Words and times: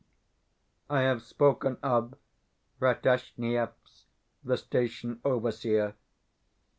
I 0.89 1.01
have 1.01 1.21
spoken 1.21 1.77
of 1.83 2.15
Rataziaev's 2.79 4.07
"The 4.43 4.57
Station 4.57 5.21
Overseer". 5.23 5.93